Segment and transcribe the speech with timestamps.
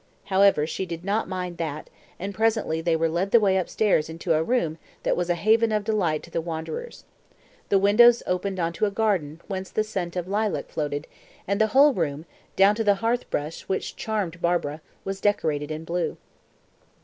[0.23, 4.41] However, she did not mind that, and presently they led the way upstairs to a
[4.41, 7.05] room that was a haven of delight to the wanderers.
[7.69, 11.05] The windows opened on to a garden whence the scent of lilac floated,
[11.47, 12.25] and the whole room
[12.55, 16.17] down to the hearth brush, which charmed Barbara was decorated in blue.